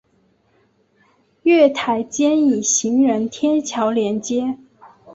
[1.43, 4.57] 月台间以行人天桥连接。